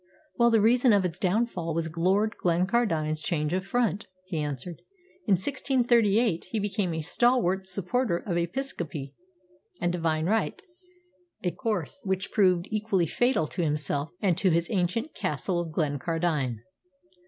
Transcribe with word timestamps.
"Well, 0.35 0.49
the 0.49 0.61
reason 0.61 0.93
of 0.93 1.05
its 1.05 1.19
downfall 1.19 1.75
was 1.75 1.95
Lord 1.95 2.35
Glencardine's 2.35 3.21
change 3.21 3.53
of 3.53 3.63
front," 3.63 4.07
he 4.25 4.39
answered. 4.39 4.81
"In 5.27 5.33
1638 5.33 6.45
he 6.45 6.57
became 6.59 6.91
a 6.95 7.01
stalwart 7.03 7.67
supporter 7.67 8.17
of 8.17 8.35
Episcopacy 8.35 9.13
and 9.79 9.91
Divine 9.91 10.25
Right, 10.25 10.59
a 11.43 11.51
course 11.51 12.01
which 12.03 12.31
proved 12.31 12.67
equally 12.71 13.05
fatal 13.05 13.45
to 13.49 13.63
himself 13.63 14.09
and 14.23 14.35
to 14.39 14.49
his 14.49 14.71
ancient 14.71 15.13
Castle 15.13 15.59
of 15.59 15.71
Glencardine. 15.71 16.61